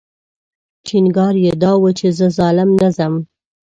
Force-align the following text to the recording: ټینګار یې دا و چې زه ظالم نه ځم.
ټینګار 0.85 1.35
یې 1.43 1.51
دا 1.63 1.71
و 1.81 1.83
چې 1.99 2.07
زه 2.17 2.27
ظالم 2.37 2.69
نه 2.79 2.89
ځم. 2.97 3.13